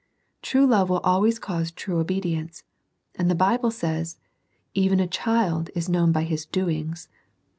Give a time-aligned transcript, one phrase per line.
[0.41, 2.63] True love will always cause true obedience,
[3.13, 4.17] and the Bible says,
[4.73, 7.07] "Even a child is known by his doings."